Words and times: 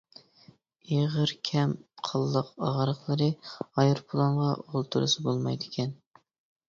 ئېغىر 0.93 1.33
كەم 1.49 1.75
قانلىق 2.09 2.49
ئاغرىقلىرى 2.69 3.29
ئايروپىلانغا 3.61 4.51
ئولتۇرسا 4.63 5.27
بولمايدىكەن. 5.29 5.95